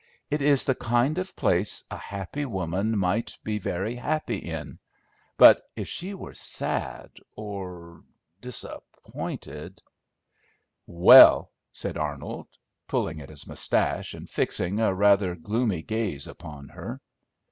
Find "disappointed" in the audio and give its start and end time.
8.39-9.79